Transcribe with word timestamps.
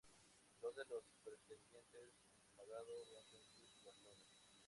Dos 0.63 0.73
de 0.73 0.83
los 0.89 1.03
pretendientes, 1.23 2.15
enfadados, 2.41 3.09
rompen 3.13 3.43
sus 3.55 3.83
bastones. 3.85 4.25